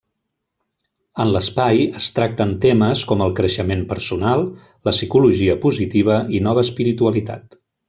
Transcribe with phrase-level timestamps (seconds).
[1.25, 4.43] En l'espai, es tracten temes com el creixement personal,
[4.89, 7.63] la psicologia positiva i nova espiritualitat.